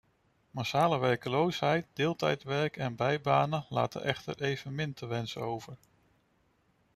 [0.51, 5.77] Massale werkloosheid, deeltijdwerk en bijbanen laten echter evenmin te wensen over.